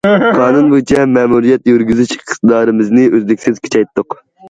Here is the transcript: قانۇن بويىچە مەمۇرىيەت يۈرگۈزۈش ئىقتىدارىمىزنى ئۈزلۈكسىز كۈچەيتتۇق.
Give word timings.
قانۇن 0.37 0.71
بويىچە 0.71 1.03
مەمۇرىيەت 1.17 1.71
يۈرگۈزۈش 1.73 2.17
ئىقتىدارىمىزنى 2.17 3.07
ئۈزلۈكسىز 3.15 3.65
كۈچەيتتۇق. 3.69 4.23